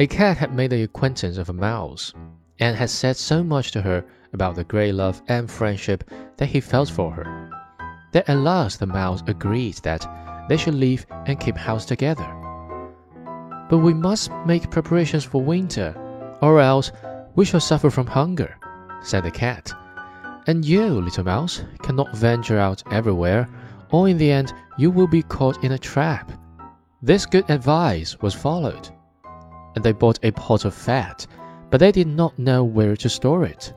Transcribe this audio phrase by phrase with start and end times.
[0.00, 2.14] A cat had made the acquaintance of a mouse,
[2.60, 6.04] and had said so much to her about the great love and friendship
[6.36, 7.50] that he felt for her,
[8.12, 10.06] that at last the mouse agreed that
[10.48, 12.28] they should live and keep house together.
[13.68, 15.96] But we must make preparations for winter,
[16.42, 16.92] or else
[17.34, 18.54] we shall suffer from hunger,
[19.02, 19.72] said the cat.
[20.46, 23.48] And you, little mouse, cannot venture out everywhere,
[23.90, 26.30] or in the end you will be caught in a trap.
[27.02, 28.90] This good advice was followed
[29.74, 31.26] and they bought a pot of fat,
[31.70, 33.72] but they did not know where to store it.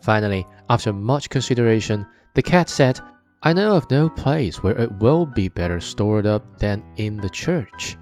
[0.00, 3.00] Finally, after much consideration, the cat said,
[3.42, 7.28] I know of no place where it will be better stored up than in the
[7.28, 7.96] church.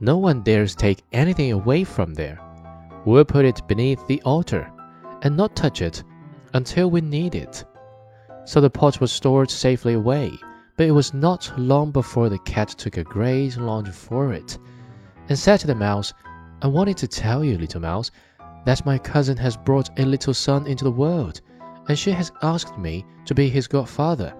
[0.00, 2.40] No one dares take anything away from there.
[3.04, 4.70] We'll put it beneath the altar
[5.22, 6.04] and not touch it
[6.54, 7.64] until we need it.
[8.44, 10.32] So the pot was stored safely away,
[10.76, 14.58] but it was not long before the cat took a great longing for it
[15.28, 16.12] and said to the mouse,
[16.60, 18.10] I wanted to tell you, little mouse,
[18.64, 21.40] that my cousin has brought a little son into the world,
[21.88, 24.34] and she has asked me to be his godfather.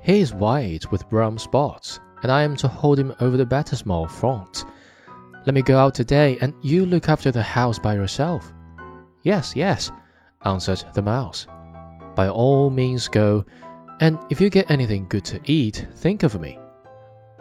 [0.00, 4.08] He is white with brown spots, and I am to hold him over the baptismal
[4.08, 4.64] font.
[5.44, 8.52] Let me go out today, and you look after the house by yourself.
[9.22, 9.90] Yes, yes,
[10.44, 11.46] answered the mouse.
[12.14, 13.44] By all means go,
[14.00, 16.58] and if you get anything good to eat, think of me.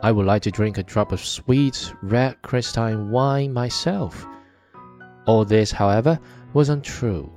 [0.03, 4.25] I would like to drink a drop of sweet, red christening wine myself.
[5.27, 6.19] All this, however,
[6.53, 7.31] was untrue.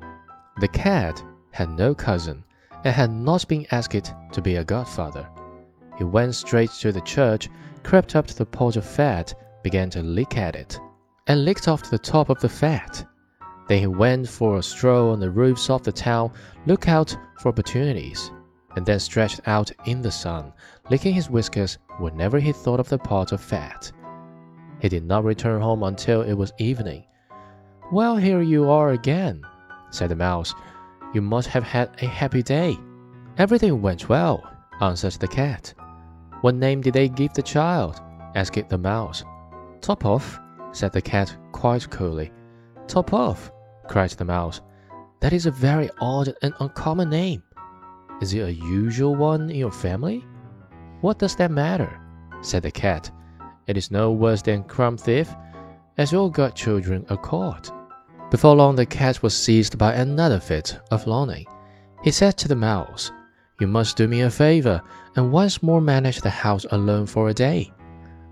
[0.60, 2.42] The cat had no cousin
[2.84, 5.28] and had not been asked to be a godfather.
[5.98, 7.50] He went straight to the church,
[7.82, 10.80] crept up to the pot of fat, began to lick at it,
[11.26, 13.06] and licked off the top of the fat.
[13.68, 16.32] Then he went for a stroll on the roofs of the town,
[16.66, 18.30] look out for opportunities,
[18.76, 20.52] and then stretched out in the sun,
[20.90, 23.90] licking his whiskers whenever he thought of the pot of fat.
[24.80, 27.04] He did not return home until it was evening.
[27.92, 29.42] Well, here you are again,
[29.90, 30.54] said the mouse.
[31.12, 32.76] You must have had a happy day.
[33.38, 34.42] Everything went well,
[34.80, 35.72] answered the cat.
[36.40, 38.00] What name did they give the child?
[38.34, 39.24] asked the mouse.
[39.80, 40.40] Top-off,
[40.72, 42.32] said the cat quite coolly.
[42.88, 43.52] Top-off,
[43.88, 44.60] cried the mouse.
[45.20, 47.42] That is a very odd and uncommon name.
[48.20, 50.24] Is it a usual one in your family?
[51.00, 52.00] What does that matter?
[52.42, 53.10] said the cat.
[53.66, 55.34] It is no worse than crumb thief,
[55.98, 57.72] as all godchildren are called.
[58.30, 61.46] Before long the cat was seized by another fit of longing.
[62.02, 63.10] He said to the mouse,
[63.60, 64.82] You must do me a favor,
[65.16, 67.72] and once more manage the house alone for a day.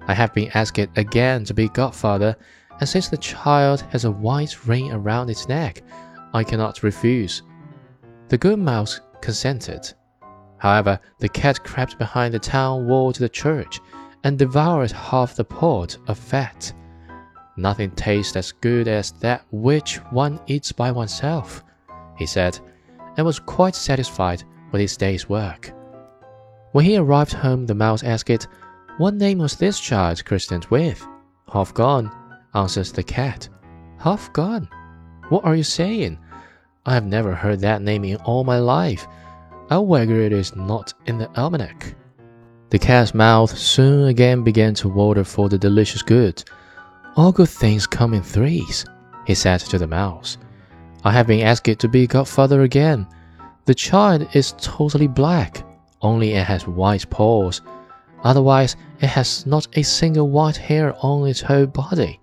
[0.07, 2.37] I have been asked again to be godfather,
[2.81, 5.83] and since the child has a white ring around its neck,
[6.35, 7.43] I cannot refuse.
[8.29, 9.93] The good mouse consented.
[10.59, 13.81] However, the cat crept behind the town wall to the church
[14.25, 16.73] and devoured half the pot of fat.
[17.57, 21.65] Nothing tastes as good as that which one eats by oneself,
[22.17, 22.59] he said,
[23.17, 25.73] and was quite satisfied with his day's work.
[26.73, 28.47] When he arrived home, the mouse asked, it,
[28.99, 31.07] What name was this child christened with?
[31.53, 32.11] Half gone,
[32.55, 33.49] answers the cat.
[33.99, 34.69] Half gone?
[35.29, 36.19] What are you saying?
[36.85, 39.07] I have never heard that name in all my life.
[39.71, 41.95] I'll wager it is not in the almanac.
[42.71, 46.43] The cat's mouth soon again began to water for the delicious good.
[47.17, 48.85] All good things come in threes,
[49.27, 50.39] he said to the mouse.
[51.05, 53.07] I have been asked to be godfather again.
[53.67, 55.65] The child is totally black,
[56.01, 57.61] only it has white paws.
[58.25, 62.19] Otherwise, it has not a single white hair on its whole body.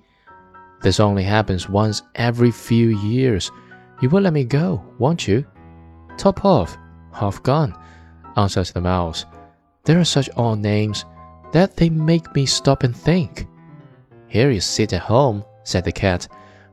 [0.81, 3.51] This only happens once every few years.
[4.01, 5.45] You will let me go, won't you?
[6.17, 6.77] Top off,
[7.13, 7.77] half gone,
[8.37, 9.25] answered the mouse.
[9.83, 11.05] There are such odd names
[11.51, 13.47] that they make me stop and think.
[14.27, 16.27] Here you sit at home, said the cat,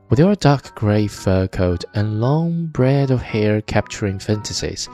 [0.09, 4.87] with your dark gray fur coat and long braid of hair capturing fantasies.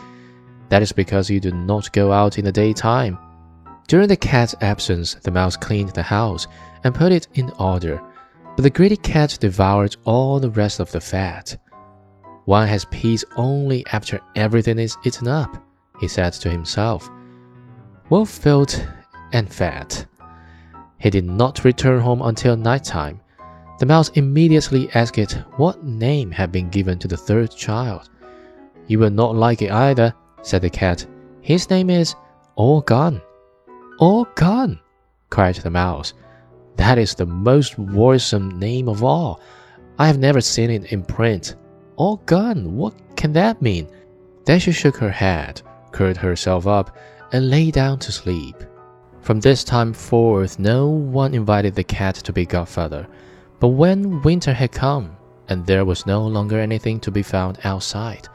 [0.69, 3.19] That is because you do not go out in the daytime.
[3.87, 6.47] During the cat's absence, the mouse cleaned the house
[6.83, 8.01] and put it in order,
[8.55, 11.57] but the greedy cat devoured all the rest of the fat.
[12.45, 15.63] One has peace only after everything is eaten up,
[15.99, 17.09] he said to himself.
[18.09, 18.85] Well filled
[19.31, 20.05] and fat.
[20.99, 23.21] He did not return home until night time.
[23.79, 28.09] The mouse immediately asked it what name had been given to the third child.
[28.87, 31.05] You will not like it either, said the cat.
[31.41, 32.15] His name is
[32.55, 33.21] All Gone.
[33.99, 34.79] All Gone,
[35.29, 36.13] cried the mouse.
[36.75, 39.41] That is the most worrisome name of all.
[39.97, 41.55] I have never seen it in print.
[41.95, 42.75] All gone.
[42.75, 43.87] What can that mean?
[44.45, 45.61] Then she shook her head,
[45.91, 46.97] curled herself up,
[47.31, 48.55] and lay down to sleep.
[49.21, 53.07] From this time forth, no one invited the cat to be godfather,
[53.59, 55.15] But when winter had come,
[55.47, 58.27] and there was no longer anything to be found outside,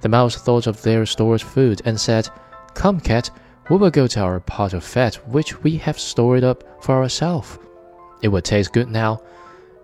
[0.00, 2.28] the mouse thought of their stored food and said,
[2.74, 3.30] Come, cat,
[3.68, 7.58] we will go to our pot of fat which we have stored up for ourselves.
[8.22, 9.22] It will taste good now.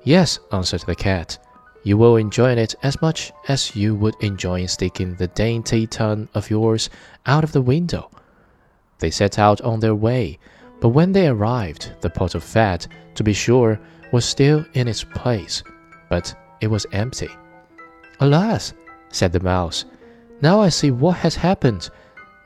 [0.04, 1.38] Yes, answered the cat.
[1.82, 6.50] You will enjoy it as much as you would enjoy sticking the dainty tongue of
[6.50, 6.90] yours
[7.26, 8.10] out of the window.
[8.98, 10.38] They set out on their way,
[10.80, 13.80] but when they arrived, the pot of fat, to be sure,
[14.12, 15.62] was still in its place,
[16.10, 17.30] but it was empty.
[18.20, 18.74] Alas,
[19.08, 19.86] said the mouse,
[20.42, 21.88] now I see what has happened.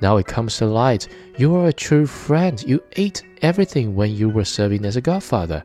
[0.00, 1.08] Now it comes to light.
[1.38, 2.62] You are a true friend.
[2.62, 5.62] You ate everything when you were serving as a godfather.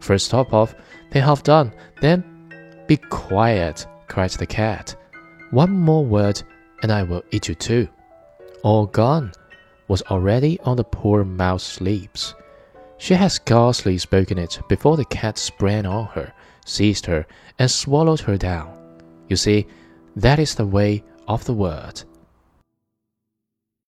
[0.00, 0.74] First top off,
[1.10, 2.24] then half done, then
[2.92, 4.94] be quiet, cried the cat.
[5.50, 6.42] One more word,
[6.82, 7.88] and I will eat you too.
[8.64, 9.32] All gone
[9.88, 12.34] was already on the poor mouse's lips.
[12.98, 16.34] She had scarcely spoken it before the cat sprang on her,
[16.66, 17.24] seized her,
[17.58, 18.68] and swallowed her down.
[19.26, 19.66] You see,
[20.16, 22.02] that is the way of the word.